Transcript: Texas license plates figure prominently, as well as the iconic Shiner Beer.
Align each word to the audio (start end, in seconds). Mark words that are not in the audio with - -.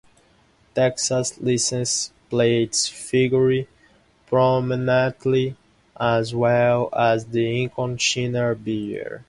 Texas 0.73 1.39
license 1.39 2.11
plates 2.31 2.87
figure 2.87 3.65
prominently, 4.25 5.55
as 5.95 6.33
well 6.33 6.89
as 6.91 7.23
the 7.27 7.67
iconic 7.69 7.99
Shiner 7.99 8.55
Beer. 8.55 9.19